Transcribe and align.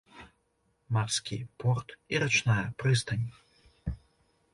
Марскі 0.95 1.37
порт 1.63 1.89
і 2.15 2.21
рачная 2.23 2.65
прыстань. 2.85 3.27